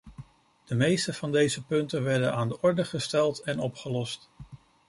[0.65, 4.29] De meeste van deze punten werden aan de orde gesteld en opgelost.